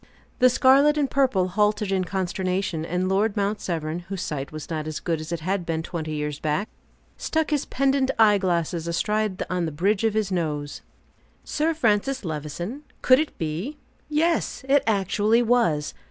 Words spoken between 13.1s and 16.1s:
it be? Yes, it actually was!